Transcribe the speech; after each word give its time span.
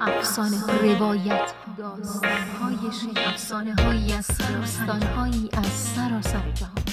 افسانه 0.00 0.66
روایت 0.66 1.52
داستان 1.78 2.32
های 2.32 3.26
افسانه 3.26 3.74
هایی 3.74 4.12
از 4.12 4.26
داستان 4.26 5.02
هایی 5.02 5.50
از 5.52 5.66
سراسر 5.66 6.50
جهان. 6.50 6.84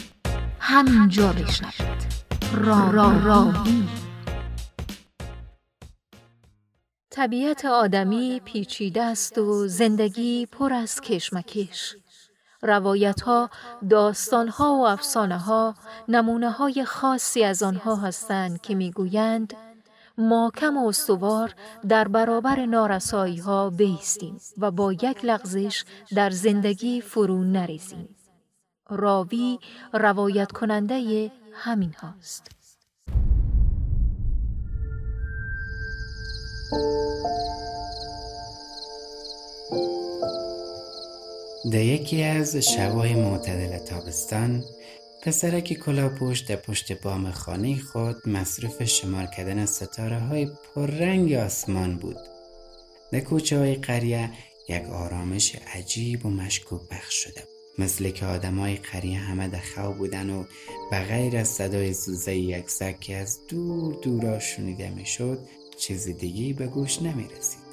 همینجا 0.59 1.33
بشنوید. 1.33 2.11
را 2.53 2.89
را 2.91 3.17
راوی 3.17 3.87
طبیعت 7.09 7.65
آدمی 7.65 8.41
پیچیده 8.45 9.03
است 9.03 9.37
و 9.37 9.67
زندگی 9.67 10.45
پر 10.45 10.73
از 10.73 11.01
کشمکش. 11.01 11.95
روایت 12.61 13.21
ها، 13.21 13.49
داستان 13.89 14.47
ها 14.47 14.73
و 14.73 14.87
افسانه 14.87 15.37
ها 15.37 15.75
نمونه 16.07 16.51
های 16.51 16.85
خاصی 16.85 17.43
از 17.43 17.63
آنها 17.63 17.95
هستند 17.95 18.61
که 18.61 18.75
می‌گویند 18.75 19.53
کم 20.55 20.77
و 20.77 20.87
استوار 20.87 21.55
در 21.87 22.07
برابر 22.07 22.65
نارسایی 22.65 23.37
ها 23.37 23.69
بیستیم 23.69 24.37
و 24.57 24.71
با 24.71 24.93
یک 24.93 25.25
لغزش 25.25 25.83
در 26.15 26.29
زندگی 26.29 27.01
فرو 27.01 27.43
نریزیم. 27.43 28.15
راوی 28.89 29.59
روایت 29.93 30.51
کننده 30.51 31.31
همین 31.53 31.93
هاست. 31.93 32.51
در 41.71 41.79
یکی 41.79 42.23
از 42.23 42.55
شبای 42.55 43.15
معتدل 43.15 43.77
تابستان 43.77 44.63
پسرک 45.23 45.73
کلاپوش 45.73 46.39
در 46.39 46.55
پشت 46.55 47.01
بام 47.01 47.31
خانه 47.31 47.79
خود 47.79 48.29
مصروف 48.29 48.83
شمار 48.83 49.25
کردن 49.25 49.65
ستاره 49.65 50.19
های 50.19 50.47
پررنگ 50.75 51.33
آسمان 51.33 51.97
بود 51.97 52.17
در 53.11 53.19
کوچه 53.19 53.59
های 53.59 53.75
قریه 53.75 54.31
یک 54.69 54.83
آرامش 54.85 55.55
عجیب 55.55 56.25
و 56.25 56.29
مشکوک 56.29 56.81
بخش 56.91 57.15
شده 57.15 57.43
مثل 57.77 58.09
که 58.09 58.25
آدم 58.25 58.59
های 58.59 58.75
قریه 58.75 59.19
همه 59.19 59.47
در 59.47 59.59
خواب 59.75 59.97
بودن 59.97 60.29
و 60.29 60.43
بغیر 60.91 61.37
از 61.37 61.47
صدای 61.47 61.93
زوزه 61.93 62.35
یک 62.35 62.65
که 62.99 63.15
از 63.17 63.39
دور 63.47 63.93
دورا 64.01 64.39
شنیده 64.39 64.89
می‌شد 64.89 65.39
چیز 65.77 66.07
دیگی 66.07 66.53
به 66.53 66.67
گوش 66.67 67.01
نمی 67.01 67.27
رسید. 67.37 67.71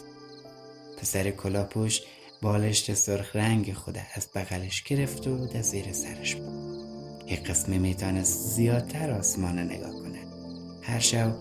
پسر 1.00 1.30
کلاپوش 1.30 2.00
بالشت 2.42 2.94
سرخ 2.94 3.36
رنگ 3.36 3.72
خود 3.72 3.98
از 4.14 4.28
بغلش 4.34 4.82
گرفت 4.82 5.26
و 5.26 5.46
در 5.46 5.62
زیر 5.62 5.92
سرش 5.92 6.34
بود. 6.34 6.57
یک 7.28 7.50
قسمه 7.50 7.78
می‌تونست 7.78 8.48
زیادتر 8.48 9.10
آسمان 9.10 9.58
نگاه 9.58 9.92
کنه. 9.92 10.18
هر 10.82 10.98
شب 10.98 11.36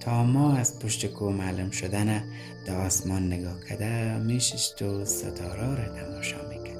تا 0.00 0.24
ما 0.24 0.56
از 0.56 0.78
پشت 0.78 1.06
کو 1.06 1.30
معلوم 1.30 1.70
شدن 1.70 2.24
در 2.66 2.76
آسمان 2.76 3.26
نگاه 3.26 3.60
کرده 3.68 4.18
میشست 4.18 4.82
و 4.82 5.04
ستاره 5.04 5.74
را 5.74 5.94
تماشا 5.94 6.48
می‌کرد 6.48 6.76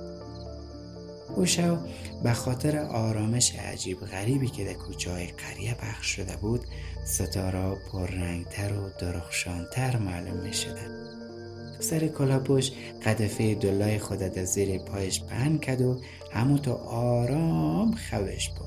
او 1.36 1.46
شب 1.46 1.78
به 2.22 2.32
خاطر 2.32 2.78
آرامش 2.78 3.54
عجیب 3.54 4.00
غریبی 4.00 4.48
که 4.48 4.64
در 4.64 4.72
کوچه 4.72 5.10
های 5.10 5.26
قریه 5.26 5.74
پخش 5.74 6.06
شده 6.06 6.36
بود 6.36 6.64
ستاره 7.04 7.74
پررنگتر 7.92 8.72
و 8.72 8.90
درخشانتر 8.98 9.96
معلوم 9.96 10.40
سر 11.80 12.06
کلاپوش 12.06 12.70
قدفه 13.06 13.54
دلای 13.54 13.98
خود 13.98 14.22
از 14.22 14.34
زیر 14.34 14.78
پایش 14.78 15.22
پهن 15.22 15.58
کرد 15.58 15.80
و 15.80 16.00
همون 16.32 16.60
آرام 16.86 17.94
خوش 18.10 18.48
بود 18.48 18.66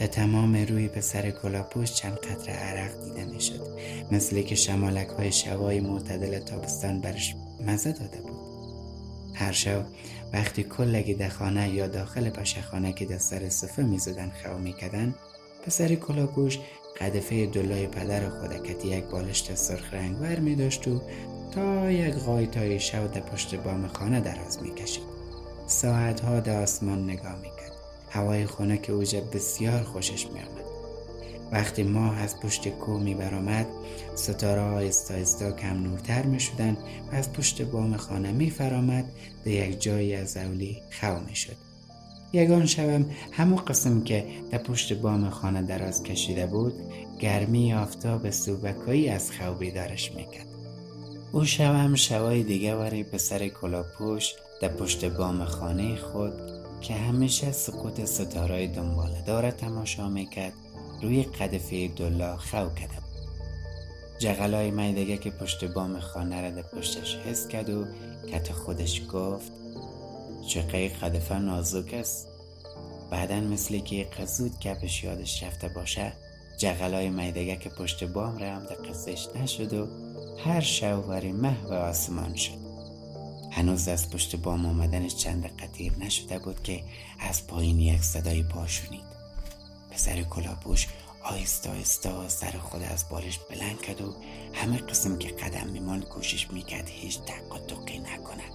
در 0.00 0.06
تمام 0.06 0.56
روی 0.56 0.88
پسر 0.88 1.30
کلاپوش 1.30 1.92
چند 1.92 2.16
قطر 2.16 2.52
عرق 2.52 3.04
دیده 3.04 3.24
می 3.24 3.40
شد 3.40 3.78
مثل 4.12 4.42
که 4.42 4.54
شمالک 4.54 5.08
های 5.08 5.32
شوای 5.32 5.80
معتدل 5.80 6.38
تابستان 6.38 7.00
برش 7.00 7.34
مزه 7.66 7.92
داده 7.92 8.20
بود. 8.20 8.54
هر 9.34 9.52
شب 9.52 9.86
وقتی 10.32 10.62
کلگی 10.62 11.14
در 11.14 11.28
خانه 11.28 11.74
یا 11.74 11.86
داخل 11.86 12.30
پشخانه 12.30 12.92
که 12.92 13.04
در 13.04 13.18
سر 13.18 13.48
صفه 13.48 13.82
می 13.82 13.98
زدن 13.98 14.32
خو 14.42 14.58
می 14.58 14.72
کدن 14.72 15.14
پسر 15.66 15.94
کلاپوش 15.94 16.58
قدفه 17.00 17.46
دلای 17.46 17.86
پدر 17.86 18.28
خود 18.28 18.62
کتی 18.62 18.88
یک 18.88 19.04
بالشت 19.04 19.54
سرخ 19.54 19.94
رنگ 19.94 20.20
ور 20.20 20.38
می 20.40 20.54
داشت 20.54 20.88
و 20.88 21.02
تا 21.54 21.90
یک 21.90 22.14
غایتای 22.14 22.80
شب 22.80 23.12
در 23.12 23.20
پشت 23.20 23.54
بام 23.54 23.86
خانه 23.86 24.20
دراز 24.20 24.62
می 24.62 24.74
کشید. 24.74 25.02
ها 26.24 26.40
در 26.40 26.62
آسمان 26.62 27.04
نگاه 27.04 27.36
می 27.36 27.48
کرد. 27.48 27.72
هوای 28.10 28.46
خونه 28.46 28.78
که 28.78 28.92
اوجه 28.92 29.20
بسیار 29.20 29.82
خوشش 29.82 30.26
می 30.26 30.40
آمد. 30.40 30.64
وقتی 31.52 31.82
ماه 31.82 32.18
از 32.18 32.40
پشت 32.40 32.68
کوه 32.68 33.02
می 33.02 33.14
برامد 33.14 33.66
ستاره 34.14 34.60
ها 34.60 34.78
استا 34.78 35.52
کم 35.52 35.82
نورتر 35.82 36.22
می 36.22 36.40
شدن 36.40 36.76
و 37.12 37.14
از 37.14 37.32
پشت 37.32 37.62
بام 37.62 37.96
خانه 37.96 38.32
می 38.32 38.50
فرامد 38.50 39.04
به 39.44 39.50
یک 39.50 39.82
جایی 39.82 40.14
از 40.14 40.36
اولی 40.36 40.82
خو 41.00 41.20
می 41.28 41.36
شد. 41.36 41.56
یگان 42.32 42.66
شبم 42.66 43.06
همون 43.32 43.58
قسم 43.58 44.04
که 44.04 44.26
در 44.50 44.58
پشت 44.58 44.92
بام 44.92 45.30
خانه 45.30 45.62
دراز 45.62 46.02
کشیده 46.02 46.46
بود 46.46 46.74
گرمی 47.20 47.74
آفتاب 47.74 48.30
سوبکایی 48.30 49.08
از 49.08 49.32
خو 49.32 49.54
بیدارش 49.54 50.12
می‌کرد 50.12 50.53
او 51.34 51.44
شب 51.44 51.74
هم 51.74 51.94
شبای 51.94 52.42
دیگه 52.42 52.74
وری 52.74 53.02
به 53.02 53.18
سر 53.18 53.48
کلاپوش 53.48 54.34
در 54.60 54.68
پشت 54.68 55.04
بام 55.04 55.44
خانه 55.44 55.96
خود 55.96 56.32
که 56.80 56.94
همیشه 56.94 57.52
سقوط 57.52 58.04
ستارای 58.04 58.66
دنباله 58.66 59.22
داره 59.22 59.50
تماشا 59.50 60.08
می‌کرد 60.08 60.52
روی 61.02 61.22
قدفه 61.22 61.88
دلا 61.88 62.36
خو 62.36 62.68
کرده 62.74 62.98
جغلای 64.18 64.70
میدگه 64.70 65.16
که 65.16 65.30
پشت 65.30 65.64
بام 65.64 66.00
خانه 66.00 66.42
را 66.42 66.50
در 66.50 66.62
پشتش 66.62 67.16
حس 67.16 67.48
کرد 67.48 67.70
و 67.70 67.84
کت 68.32 68.52
خودش 68.52 69.02
گفت 69.12 69.52
چقدر 70.48 70.88
قدفه 70.88 71.38
نازک 71.38 71.94
است. 71.94 72.28
بعدا 73.10 73.40
مثل 73.40 73.78
که 73.78 74.04
قزود 74.04 74.58
کپش 74.58 75.04
یادش 75.04 75.42
رفته 75.42 75.68
باشه 75.68 76.12
جغلای 76.58 77.10
میدگه 77.10 77.56
که 77.56 77.68
پشت 77.68 78.04
بام 78.04 78.38
را 78.38 78.46
هم 78.46 78.66
در 78.66 78.90
قصهش 78.90 79.28
نشد 79.42 79.72
و 79.72 80.03
هر 80.38 80.60
شووری 80.60 81.32
مه 81.32 81.64
و 81.64 81.72
آسمان 81.72 82.34
شد. 82.34 82.64
هنوز 83.50 83.88
از 83.88 84.10
پشت 84.10 84.36
بام 84.36 84.66
آمدنش 84.66 85.16
چند 85.16 85.46
قطیر 85.46 85.92
نشده 85.98 86.38
بود 86.38 86.62
که 86.62 86.84
از 87.20 87.46
پایین 87.46 87.80
یک 87.80 88.02
صدای 88.02 88.42
پا 88.42 88.66
شنید. 88.66 89.04
پسر 89.90 90.22
کلاپوش 90.22 90.88
آیستا 91.22 91.70
آیستا 91.70 92.28
سر 92.28 92.50
خود 92.50 92.82
از 92.82 93.08
بالش 93.08 93.38
بلند 93.38 93.80
کرد 93.80 94.00
و 94.00 94.14
همه 94.52 94.78
قسم 94.78 95.18
که 95.18 95.28
قدم 95.28 95.68
میمان 95.68 96.02
کوشش 96.02 96.50
می‌کرد 96.50 96.88
هیچ 96.88 97.20
تق 97.20 97.54
و 97.54 97.58
تقی 97.58 97.98
نکند. 97.98 98.52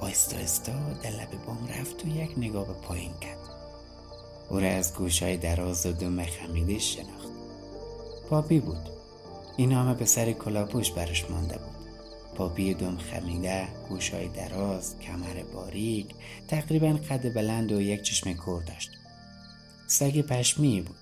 آیستا 0.00 0.36
آیستا 0.36 0.72
در 1.02 1.10
لب 1.10 1.44
بام 1.46 1.68
رفت 1.68 2.04
و 2.04 2.08
یک 2.08 2.30
نگاه 2.36 2.66
به 2.66 2.72
پایین 2.72 3.12
کرد. 3.20 3.38
او 4.50 4.60
را 4.60 4.68
از 4.68 4.94
گوشای 4.94 5.36
دراز 5.36 5.86
و 5.86 5.92
دم 5.92 6.24
خمیده 6.24 6.78
شناخت. 6.78 7.28
پاپی 8.30 8.60
بود. 8.60 8.88
این 9.56 9.72
همه 9.72 9.94
به 9.94 10.04
سر 10.04 10.32
کلاپوش 10.32 10.90
برش 10.92 11.30
مانده 11.30 11.58
بود. 11.58 11.74
پاپی 12.34 12.74
دم 12.74 12.96
خمیده 12.96 13.68
گوشای 13.88 14.28
دراز 14.28 14.98
کمر 14.98 15.42
باریک 15.42 16.14
تقریبا 16.48 16.88
قد 16.88 17.34
بلند 17.34 17.72
و 17.72 17.80
یک 17.80 18.02
چشم 18.02 18.32
کور 18.32 18.62
داشت. 18.62 18.90
سگ 19.86 20.20
پشمی 20.20 20.80
بود. 20.80 20.96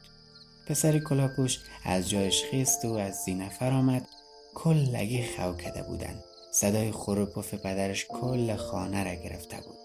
پسر 0.66 0.98
کلاپوش 0.98 1.58
از 1.84 2.10
جایش 2.10 2.44
خیست 2.50 2.84
و 2.84 2.92
از 2.92 3.14
زینه 3.24 3.48
فرآمد 3.48 4.08
کلگی 4.54 5.24
خو 5.36 5.52
کده 5.52 5.82
بودن. 5.82 6.22
صدای 6.52 6.92
خروپف 6.92 7.54
پدرش 7.54 8.06
کل 8.06 8.56
خانه 8.56 9.04
را 9.04 9.14
گرفته 9.14 9.56
بود. 9.56 9.78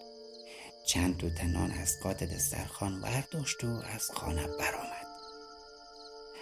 چند 0.86 1.16
تو 1.16 1.30
تنان 1.30 1.70
از 1.70 2.00
قاط 2.02 2.22
دسترخان 2.22 3.00
ورداشت 3.00 3.64
و 3.64 3.82
از 3.94 4.10
خانه 4.10 4.46
برآمد. 4.46 4.87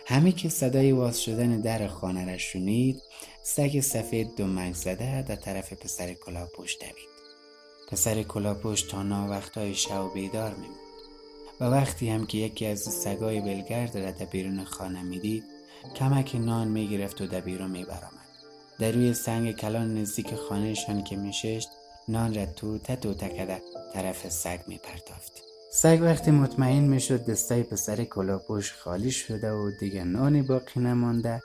همه 0.09 0.33
که 0.33 0.49
صدای 0.49 0.93
واز 0.93 1.21
شدن 1.21 1.61
در 1.61 1.87
خانه 1.87 2.25
را 2.33 2.39
شنید 2.39 3.03
سگ 3.43 3.81
سفید 3.81 4.37
دو 4.37 4.73
زده 4.73 5.23
در 5.23 5.37
طرف 5.37 5.73
پسر 5.73 6.15
کلاپوش 6.15 6.77
دوید. 6.81 7.17
پسر 7.89 8.23
کلاپوش 8.23 8.83
تا 8.83 9.27
وقتای 9.31 9.75
شب 9.75 10.15
بیدار 10.15 10.55
میموند. 10.55 10.87
و 11.61 11.65
وقتی 11.65 12.09
هم 12.09 12.27
که 12.27 12.39
یکی 12.39 12.67
از 12.67 12.81
سگای 12.81 13.41
بلگرد 13.41 13.99
را 13.99 14.11
در 14.11 14.25
بیرون 14.25 14.65
خانه 14.65 15.03
می‌دید 15.03 15.45
کمک 15.97 16.35
نان 16.35 16.69
می‌گرفت 16.69 17.21
و 17.21 17.27
در 17.27 17.41
بیرون 17.41 17.71
میبرامد 17.71 18.27
در 18.79 18.91
روی 18.91 19.15
سنگ 19.15 19.57
کلان 19.57 19.99
نزدیک 19.99 20.35
خانهشان 20.35 21.05
که 21.05 21.17
میششت 21.17 21.69
نان 22.09 22.35
را 22.35 22.47
توته 22.47 22.79
توته 22.79 23.15
کده 23.15 23.63
طرف 23.95 24.29
سگ 24.29 24.61
میپرتافت 24.67 25.46
سگ 25.79 25.99
وقتی 26.03 26.31
مطمئن 26.31 26.85
می‌شد 26.85 27.25
دستای 27.25 27.63
پسر 27.63 28.05
کلاپوش 28.05 28.73
خالی 28.73 29.11
شده 29.11 29.53
و 29.53 29.71
دیگه 29.81 30.05
نانی 30.05 30.43
باقی 30.43 30.81
نمانده 30.81 31.43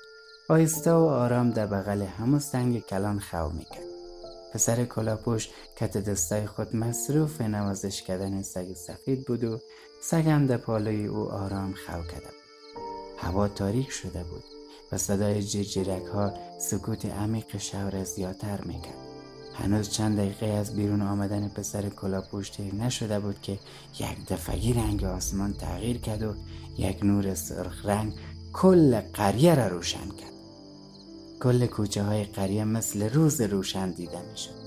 آیستا 0.50 1.06
و 1.06 1.10
آرام 1.10 1.50
در 1.50 1.68
بغل 1.68 2.02
همون 2.02 2.40
سنگ 2.40 2.80
کلان 2.80 3.20
خو 3.20 3.50
می‌کرد. 3.50 3.84
پسر 4.54 4.86
کلاپوش 4.86 5.50
کت 5.76 5.98
دستای 5.98 6.46
خود 6.46 6.76
مصروف 6.76 7.42
نوازش 7.42 8.02
کردن 8.02 8.42
سگ 8.42 8.74
سفید 8.74 9.26
بود 9.26 9.44
و 9.44 9.60
سگ 10.02 10.28
هم 10.28 10.46
در 10.46 10.58
پالوی 10.58 11.06
او 11.06 11.32
آرام 11.32 11.74
خو 11.74 12.02
کرده 12.04 12.26
بود. 12.26 12.84
هوا 13.18 13.48
تاریک 13.48 13.92
شده 13.92 14.24
بود 14.24 14.44
و 14.92 14.98
صدای 14.98 15.44
جیرجیرک 15.44 16.06
ها 16.06 16.34
سکوت 16.60 17.06
عمیق 17.06 17.58
شهر 17.58 17.90
را 17.90 18.04
زیادتر 18.04 18.62
می‌کرد. 18.62 19.11
هنوز 19.54 19.90
چند 19.90 20.18
دقیقه 20.18 20.46
از 20.46 20.76
بیرون 20.76 21.02
آمدن 21.02 21.48
پسر 21.48 21.90
کلاپوش 21.90 22.50
تیر 22.50 22.76
نشده 22.76 23.20
بود 23.20 23.42
که 23.42 23.60
یک 24.00 24.28
دفعی 24.28 24.74
رنگ 24.74 25.04
آسمان 25.04 25.54
تغییر 25.54 25.98
کرد 25.98 26.24
و 26.24 26.34
یک 26.78 27.04
نور 27.04 27.36
سرخ 27.36 27.86
رنگ 27.86 28.14
کل 28.54 29.02
قریه 29.02 29.56
را 29.56 29.68
روشن 29.68 30.10
کرد. 30.10 30.32
کل 31.40 31.66
کوچه 31.66 32.04
های 32.04 32.24
قریه 32.24 32.64
مثل 32.64 33.10
روز 33.10 33.42
روشن 33.42 33.92
دیده 33.92 34.22
می 34.32 34.38
شد 34.38 34.62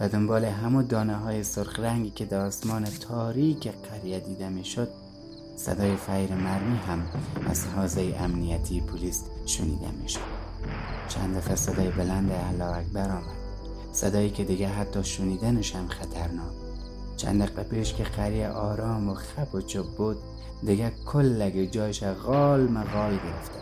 و 0.00 0.08
دنبال 0.08 0.44
همو 0.44 0.82
دانه 0.82 1.16
های 1.16 1.44
سرخ 1.44 1.80
رنگی 1.80 2.10
که 2.10 2.24
در 2.24 2.46
آسمان 2.46 2.84
تاریک 2.84 3.68
قریه 3.68 4.20
دیده 4.20 4.48
می 4.48 4.64
شد 4.64 4.88
صدای 5.56 5.96
فیر 5.96 6.34
مرمی 6.34 6.76
هم 6.76 7.06
از 7.46 7.66
حوزه 7.66 8.16
امنیتی 8.18 8.80
پلیس 8.80 9.24
شنیده 9.46 9.90
می 10.02 10.08
شد 10.08 10.20
چند 11.08 11.36
دفعه 11.36 11.56
صدای 11.56 11.90
بلند 11.90 12.30
الله 12.32 12.76
اکبر 12.76 13.10
آمد. 13.10 13.45
صدایی 13.96 14.30
که 14.30 14.44
دیگه 14.44 14.68
حتی 14.68 15.04
شنیدنش 15.04 15.76
هم 15.76 15.88
خطرناک. 15.88 16.52
چند 17.16 17.42
دقیقه 17.42 17.62
پیش 17.62 17.94
که 17.94 18.04
قریه 18.04 18.48
آرام 18.48 19.08
و 19.08 19.14
خب 19.14 19.54
و 19.54 19.60
چوب 19.60 19.86
بود 19.86 20.16
دیگه 20.66 20.92
کل 21.06 21.66
جایش 21.66 22.04
غال 22.04 22.60
مغال 22.60 23.10
گرفته. 23.10 23.60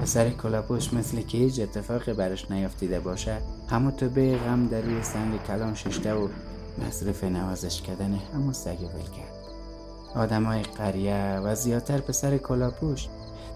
پسر 0.00 0.30
کلاپوش 0.30 0.92
مثل 0.92 1.20
که 1.20 1.38
هیچ 1.38 1.60
اتفاقی 1.60 2.12
برش 2.12 2.50
نیافتیده 2.50 3.00
باشه 3.00 3.38
همو 3.68 3.90
تو 3.90 4.08
به 4.08 4.36
غم 4.36 4.66
در 4.66 4.80
روی 4.80 5.02
سنگ 5.02 5.42
کلان 5.42 5.74
ششته 5.74 6.14
و 6.14 6.28
مصرف 6.86 7.24
نوازش 7.24 7.82
کردن 7.82 8.18
همو 8.34 8.52
سگ 8.52 8.80
ول 8.80 9.16
کرد. 9.16 9.34
آدمای 10.14 10.62
قریه 10.62 11.40
و 11.44 11.54
زیادتر 11.54 11.98
پسر 11.98 12.38
کلاپوش 12.38 13.08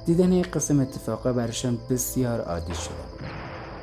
دیدن 0.06 0.32
یک 0.32 0.50
قسم 0.50 0.80
اتفاقا 0.80 1.32
برشان 1.32 1.78
بسیار 1.90 2.40
عادی 2.40 2.74
شده 2.74 3.25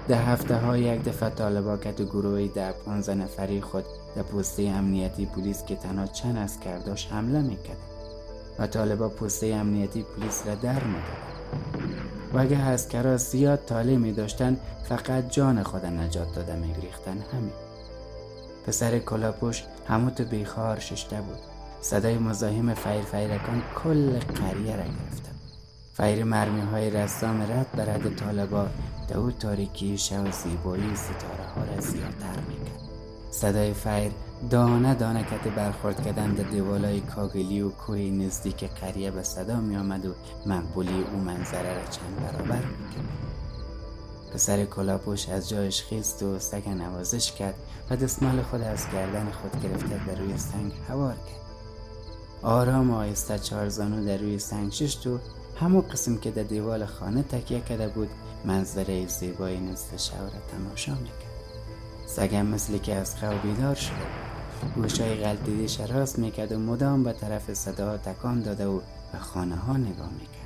ده 0.08 0.18
هفته 0.18 0.56
ها 0.56 0.78
یک 0.78 1.04
دفعه 1.04 1.30
طالبا 1.30 1.78
کت 1.78 2.02
گروهی 2.02 2.48
در 2.48 2.72
پانزه 2.72 3.14
نفری 3.14 3.62
خود 3.62 3.86
در 4.16 4.22
پوسته 4.22 4.64
امنیتی 4.64 5.26
پلیس 5.26 5.66
که 5.66 5.76
تنها 5.76 6.06
چند 6.06 6.38
از 6.38 6.60
کرداش 6.60 7.08
حمله 7.08 7.42
می‌کرد 7.42 7.78
و 8.60 8.68
طالبا 8.68 9.10
پوسته 9.10 9.48
امنیتی 9.48 10.04
پلیس 10.04 10.48
را 10.48 10.56
در 10.56 10.84
می‌داد 10.84 11.34
و 12.34 12.38
اگه 12.38 12.58
اسکرا 12.58 13.18
زیاد 13.18 13.66
طالع 13.66 13.96
می 13.96 14.14
داشتن 14.14 14.58
فقط 14.90 15.30
جان 15.30 15.64
خود 15.64 15.86
نجات 15.86 16.36
داده 16.36 16.56
می 16.56 16.74
گریختن 16.74 17.18
همین. 17.34 17.54
پسر 18.68 19.00
کلاپوش 19.00 19.64
هموت 19.88 20.22
بیخار 20.22 20.80
ششته 20.80 21.22
بود. 21.22 21.40
صدای 21.82 22.18
مزاحم 22.18 22.74
فیر 22.74 23.02
فیرکان 23.02 23.64
کل 23.84 24.20
قریه 24.20 24.76
را 24.76 24.84
گرفته 24.84 25.30
فیر 25.94 26.24
مرمی 26.24 26.62
های 26.62 26.90
رسام 26.90 27.42
رد 27.42 27.72
برد 27.78 28.16
طالبا 28.16 28.68
او 29.12 29.32
تاریکی 29.32 29.98
شو 29.98 30.32
زیبایی 30.32 30.96
ستاره 30.96 31.50
ها 31.56 31.64
را 31.64 31.82
زیادتر 31.82 32.40
می‌کرد. 32.48 32.80
صدای 33.32 33.74
فیر 33.74 34.12
دانه 34.50 34.96
دانه 34.96 35.24
کت 35.24 35.48
برخورد 35.56 36.04
کردن 36.06 36.34
در 36.34 36.44
دیوالای 36.44 37.00
کاگلی 37.00 37.62
و 37.62 37.70
کوه 37.70 37.98
نزدیک 37.98 38.64
قریه 38.64 39.12
به 39.12 39.24
صدا 39.24 39.56
می 39.56 39.76
آمد 39.78 40.06
و 40.06 40.14
مقبولی 40.46 41.04
او 41.14 41.20
منظره 41.20 41.74
را 41.74 41.86
چند 41.86 42.16
برابر 42.16 42.66
می‌کرد. 42.66 43.34
پسر 44.34 44.66
کلاپوش 44.66 45.30
از 45.30 45.50
جایش 45.50 45.84
خیست 45.84 46.24
و 46.24 46.40
سگ 46.40 46.70
نوازش 46.70 47.32
کرد 47.32 47.56
و 47.90 47.96
دستمال 47.96 48.42
خود 48.42 48.62
از 48.62 48.86
گردن 48.94 49.32
خود 49.32 49.64
گرفته 49.64 50.06
در 50.08 50.16
روی 50.16 50.38
سنگ 50.38 50.72
هوار 50.90 51.14
کرد. 51.14 51.44
آرام 52.42 52.92
و 52.92 52.96
آهسته 52.96 53.40
چهارزانو 53.40 54.06
در 54.06 54.18
روی 54.18 54.40
سنگ 54.40 54.72
ششت 54.72 55.08
و 55.08 55.20
همو 55.56 55.82
قسم 55.82 56.18
که 56.18 56.32
در 56.32 56.44
دیوال 56.44 56.86
خانه 56.86 57.24
تکیه 57.24 57.62
کرده 57.62 57.88
بود 57.88 58.10
منظره 58.46 59.08
زیبای 59.08 59.60
نصف 59.60 59.98
شب 59.98 60.24
را 60.24 60.40
تماشا 60.52 60.94
می‌کرد. 60.94 61.34
سگم 62.06 62.46
مثل 62.46 62.78
که 62.78 62.96
از 62.96 63.16
خواب 63.16 63.42
بیدار 63.42 63.76
شده 63.76 63.96
گوشای 64.76 65.16
غلطیدیش 65.16 65.80
راست 65.80 66.20
می‌کرد 66.20 66.52
و 66.52 66.60
مدام 66.60 67.04
به 67.04 67.14
طرف 67.14 67.54
صدا 67.54 67.98
تکان 67.98 68.42
داده 68.42 68.66
و 68.68 68.80
به 69.12 69.20
خانه 69.20 69.56
ها 69.56 69.78
نگاه 69.78 70.10
می‌کرد. 70.14 70.44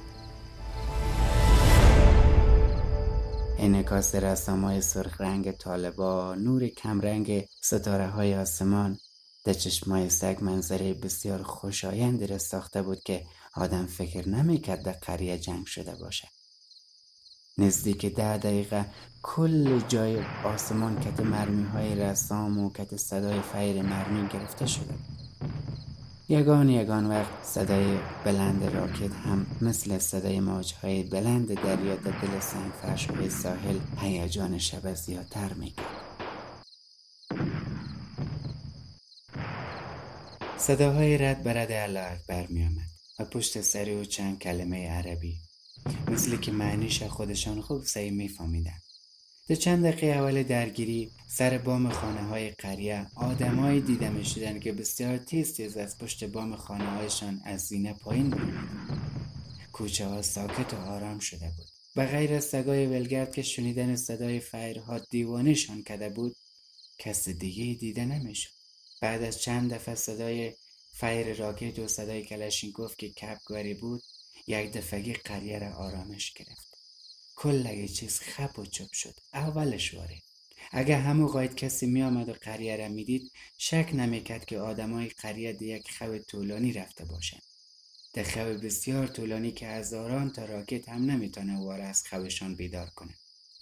انکاس 3.59 4.15
رسام 4.15 4.65
های 4.65 4.81
سرخ 4.81 5.21
رنگ 5.21 5.51
طالبا 5.51 6.35
نور 6.35 6.67
کمرنگ 6.67 7.45
ستاره 7.61 8.07
های 8.07 8.35
آسمان 8.35 8.97
در 9.47 9.53
چشمای 9.53 10.09
سگ 10.09 10.37
منظره 10.41 10.93
بسیار 10.93 11.43
خوشایندی 11.43 12.27
را 12.27 12.37
ساخته 12.37 12.81
بود 12.81 13.03
که 13.03 13.25
آدم 13.53 13.85
فکر 13.85 14.29
نمی‌کرد 14.29 14.83
در 14.83 14.91
قریه 14.91 15.37
جنگ 15.37 15.65
شده 15.65 15.95
باشد. 15.95 16.27
نزدیک 17.57 18.05
ده 18.05 18.37
دقیقه 18.37 18.85
کل 19.23 19.79
جای 19.79 20.19
آسمان 20.43 20.99
کت 20.99 21.19
مرمی 21.19 21.63
های 21.63 21.95
رسام 21.95 22.59
و 22.59 22.69
کت 22.73 22.95
صدای 22.95 23.41
فیر 23.41 23.81
مرمی 23.81 24.27
گرفته 24.27 24.65
شده 24.65 24.93
یگان 26.29 26.69
یگان 26.69 27.05
وقت 27.09 27.43
صدای 27.43 27.97
بلند 28.25 28.63
راکت 28.63 29.13
هم 29.13 29.45
مثل 29.61 29.99
صدای 29.99 30.39
موجهای 30.39 31.03
بلند 31.03 31.53
دریا 31.53 31.95
در 31.95 32.11
دل 32.11 32.39
سنگ 32.39 32.71
فرش 32.81 33.05
های 33.05 33.29
ساحل 33.29 33.77
هیجان 33.97 34.57
شب 34.57 34.93
زیادتر 34.93 35.53
می‌کرد. 35.53 35.96
صداهای 40.67 41.17
رد 41.17 41.43
برد 41.43 41.71
الله 41.71 42.11
اکبر 42.11 42.47
می 42.47 42.63
آمد 42.63 42.89
و 43.19 43.25
پشت 43.25 43.61
سری 43.61 43.95
و 43.95 44.03
چند 44.03 44.39
کلمه 44.39 44.89
عربی 44.89 45.37
مثل 46.07 46.37
که 46.37 46.51
معنیش 46.51 47.03
خودشان 47.03 47.61
خوب 47.61 47.83
صحیح 47.83 48.11
میفهمیدن. 48.11 48.79
در 49.47 49.55
چند 49.55 49.85
دقیقه 49.85 50.07
اول 50.07 50.43
درگیری 50.43 51.11
سر 51.27 51.57
بام 51.57 51.89
خانه 51.89 52.21
های 52.21 52.49
قریه 52.49 53.07
آدمایی 53.15 53.81
دیده 53.81 54.09
می 54.09 54.25
شدن 54.25 54.59
که 54.59 54.71
بسیار 54.71 55.17
تیز 55.17 55.53
تیز 55.53 55.77
از 55.77 55.97
پشت 55.97 56.23
بام 56.23 56.55
خانه 56.55 56.89
هایشان 56.89 57.41
از 57.45 57.61
زینه 57.61 57.93
پایین 57.93 58.29
بود. 58.29 58.53
کوچه 59.71 60.07
ها 60.07 60.21
ساکت 60.21 60.73
و 60.73 60.77
آرام 60.77 61.19
شده 61.19 61.51
بود. 61.57 61.67
و 61.95 62.05
غیر 62.05 62.33
از 62.33 62.43
سگای 62.43 62.85
ولگرد 62.87 63.35
که 63.35 63.41
شنیدن 63.41 63.95
صدای 63.95 64.39
فیرها 64.39 64.99
دیوانشان 64.99 65.83
کرده 65.83 66.09
بود 66.09 66.35
کس 66.97 67.29
دیگه 67.29 67.79
دیده 67.79 68.05
نمی‌شد. 68.05 68.56
بعد 69.01 69.23
از 69.23 69.41
چند 69.41 69.73
دفعه 69.73 69.95
صدای 69.95 70.53
فیر 70.93 71.33
راکت 71.33 71.79
و 71.79 71.87
صدای 71.87 72.25
کلشینکوف 72.25 72.95
که 72.97 73.09
کپگاری 73.09 73.73
بود 73.73 74.03
یک 74.47 74.71
دفعه 74.71 75.13
قریه 75.13 75.59
را 75.59 75.73
آرامش 75.73 76.33
گرفت. 76.33 76.67
کل 77.35 77.87
چیز 77.87 78.19
خب 78.19 78.59
و 78.59 78.65
چوب 78.65 78.91
شد. 78.93 79.13
اولش 79.33 79.93
واره. 79.93 80.21
اگه 80.71 80.97
همو 80.97 81.27
قاید 81.27 81.55
کسی 81.55 81.85
می 81.85 82.03
آمد 82.03 82.29
و 82.29 82.33
قریه 82.33 82.75
را 82.75 82.87
می‌دید 82.87 83.31
شک 83.57 83.89
نمی‌کرد 83.93 84.45
که 84.45 84.59
آدمای 84.59 85.07
قریه 85.07 85.53
ده 85.53 85.65
یک 85.65 85.91
خو 85.91 86.17
طولانی 86.17 86.73
رفته 86.73 87.05
باشند. 87.05 87.41
ده 88.13 88.23
خو 88.23 88.53
بسیار 88.53 89.07
طولانی 89.07 89.51
که 89.51 89.67
هزاران 89.67 90.31
تا 90.31 90.45
راکت 90.45 90.89
هم 90.89 91.11
نمی‌تونه 91.11 91.59
واره 91.59 91.83
از 91.83 92.07
خوشان 92.07 92.55
بیدار 92.55 92.89
کنه. 92.89 93.13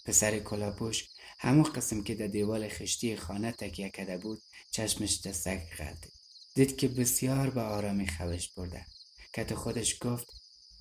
پسر 0.05 0.39
کلاپوش 0.39 1.07
همو 1.37 1.63
قسم 1.63 2.03
که 2.03 2.15
در 2.15 2.27
دیوال 2.27 2.69
خشتی 2.69 3.15
خانه 3.15 3.51
تکیه 3.51 3.89
کرده 3.89 4.17
بود 4.17 4.41
چشمش 4.71 5.21
د 5.21 5.39
سگ 5.39 5.75
غلطید 5.77 6.13
دید 6.55 6.77
که 6.77 6.87
بسیار 6.87 7.49
به 7.49 7.61
آرامی 7.61 8.07
خوش 8.07 8.49
برده. 8.49 8.85
که 9.33 9.43
تو 9.43 9.55
خودش 9.55 9.97
گفت 10.01 10.27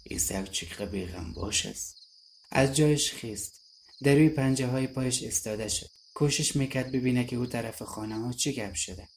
ای 0.03 0.20
سگ 0.20 0.53
چقدر 0.53 0.87
بیغم 0.87 1.33
باش 1.33 1.67
است؟ 1.67 1.97
از 2.51 2.77
جایش 2.77 3.13
خیست. 3.13 3.61
در 4.03 4.15
روی 4.15 4.29
پنجه 4.29 4.67
های 4.67 4.87
پایش 4.87 5.23
استاده 5.23 5.69
شد. 5.69 5.91
کوشش 6.15 6.57
می‌کرد 6.57 6.93
ببینه 6.93 7.25
که 7.25 7.37
او 7.37 7.47
طرف 7.47 7.83
خانه 7.83 8.19
ها 8.19 8.33
چه 8.33 8.53
گپ 8.53 8.75
شده. 8.75 9.09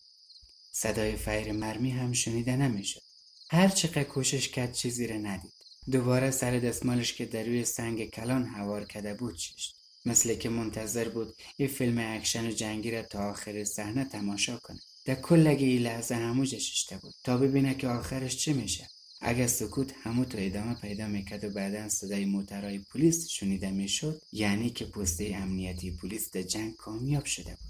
صدای 0.71 1.15
فیر 1.15 1.51
مرمی 1.51 1.91
هم 1.91 2.13
شنیده 2.13 2.55
نمی‌شد. 2.55 3.01
هر 3.49 3.67
چقدر 3.67 4.03
کوشش 4.03 4.49
کرد 4.49 4.73
چیزی 4.73 5.07
را 5.07 5.17
ندید. 5.17 5.53
دوباره 5.91 6.31
سر 6.31 6.59
دستمالش 6.59 7.13
که 7.13 7.25
در 7.25 7.43
روی 7.43 7.65
سنگ 7.65 8.09
کلان 8.09 8.45
هوار 8.45 8.85
کرده 8.85 9.13
بود 9.13 9.37
ششت 9.38 9.76
مثل 10.07 10.35
که 10.35 10.49
منتظر 10.49 11.09
بود 11.09 11.35
یه 11.57 11.67
فیلم 11.67 11.97
اکشن 11.99 12.47
و 12.47 12.51
جنگی 12.51 12.91
را 12.91 13.01
تا 13.01 13.29
آخر 13.29 13.63
صحنه 13.63 14.05
تماشا 14.05 14.57
کنه. 14.57 14.79
در 15.05 15.15
کلگی 15.15 15.65
این 15.65 15.81
لحظه 15.81 16.15
همو 16.15 16.45
جه 16.45 16.58
ششته 16.58 16.97
بود. 16.97 17.13
تا 17.23 17.37
ببینه 17.37 17.75
که 17.75 17.87
آخرش 17.87 18.37
چه 18.37 18.53
میشه. 18.53 18.87
اگر 19.21 19.47
سکوت 19.47 19.93
همو 20.03 20.25
تو 20.25 20.37
ادامه 20.41 20.73
پیدا 20.73 21.07
می‌کرد 21.07 21.43
و 21.43 21.49
بعدا 21.49 21.89
صدای 21.89 22.25
موترهای 22.25 22.79
پلیس 22.79 23.27
شنیده 23.27 23.71
می‌شد 23.71 24.21
یعنی 24.31 24.69
که 24.69 24.85
پسته 24.85 25.31
امنیتی 25.35 25.91
پلیس 25.91 26.31
در 26.31 26.41
جنگ 26.41 26.75
کامیاب 26.75 27.25
شده 27.25 27.49
بود. 27.49 27.69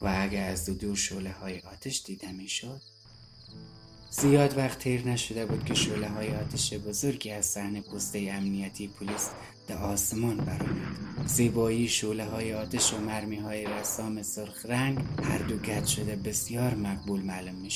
و 0.00 0.16
اگر 0.18 0.48
از 0.48 0.66
دو 0.66 0.74
دور 0.74 0.96
شعله 0.96 1.32
های 1.32 1.58
آتش 1.58 2.02
دیده 2.06 2.32
می‌شد 2.32 2.80
زیاد 4.10 4.56
وقت 4.56 4.78
تیر 4.78 5.08
نشده 5.08 5.46
بود 5.46 5.64
که 5.64 5.74
شعله 5.74 6.08
های 6.08 6.34
آتش 6.34 6.72
بزرگی 6.74 7.30
از 7.30 7.46
صحنه 7.46 7.80
پسته 7.80 8.28
امنیتی 8.32 8.88
پلیس 8.88 9.28
در 9.72 9.78
آسمان 9.78 10.36
برآمد. 10.36 11.26
زیبایی 11.26 11.88
شعله 11.88 12.24
های 12.24 12.54
آتش 12.54 12.94
و 12.94 12.98
مرمی 12.98 13.36
های 13.36 13.64
رسام 13.64 14.22
سرخ 14.22 14.66
رنگ 14.66 14.98
هر 15.22 15.38
دو 15.38 15.56
گرد 15.58 15.86
شده 15.86 16.16
بسیار 16.16 16.74
مقبول 16.74 17.20
معلوم 17.22 17.54
می 17.54 17.70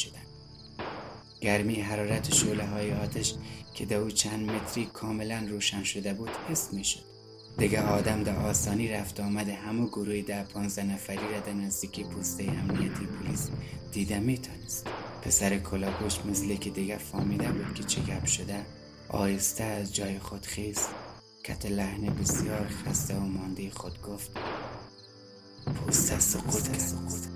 گرمی 1.41 1.75
حرارت 1.75 2.35
شعله 2.35 2.67
های 2.67 2.93
آتش 2.93 3.35
که 3.75 3.87
دو 3.87 4.11
چند 4.11 4.51
متری 4.51 4.87
کاملا 4.87 5.47
روشن 5.51 5.83
شده 5.83 6.15
بود 6.15 6.31
حس 6.49 6.73
می 6.73 6.85
شد. 6.85 7.03
دیگه 7.59 7.83
آدم 7.83 8.23
در 8.23 8.37
آسانی 8.37 8.89
رفت 8.89 9.21
آمده 9.21 9.55
همه 9.55 9.87
گروهی 9.87 10.23
ده 10.23 10.43
پانزده 10.43 10.85
نفری 10.85 11.33
را 11.33 11.41
در 11.41 11.53
نزدیکی 11.53 12.05
پوسته 12.05 12.45
امنیتی 12.45 13.07
پلیس 13.07 13.51
دیده 13.93 14.19
می‌تونست. 14.19 14.87
پسر 15.23 15.59
کلاپوش 15.59 16.19
مثل 16.31 16.57
که 16.57 16.71
دیگه 16.71 16.99
فهمیده 16.99 17.49
بود 17.53 17.75
که 17.75 17.85
چه 17.85 18.01
گپ 18.01 18.27
شده 18.27 18.67
آهسته 19.09 19.65
از 19.65 19.95
جای 19.95 20.19
خود 20.19 20.47
خیست. 20.47 20.91
کت 21.47 21.67
لحن 21.67 22.15
بسیار 22.15 22.69
خسته 22.69 23.15
و 23.15 23.21
مانده 23.21 23.71
خود 23.71 24.03
گفت 24.03 24.31
پوسته 25.75 26.19
سقوط 26.19 26.69
کرد. 26.69 27.36